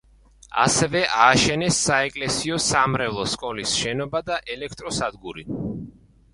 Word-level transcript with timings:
ასევე 0.61 1.01
ააშენეს 1.25 1.77
საეკლესიო-სამრევლო 1.89 3.29
სკოლის 3.37 3.77
შენობა 3.85 4.25
და 4.33 4.43
ელექტროსადგური. 4.59 5.49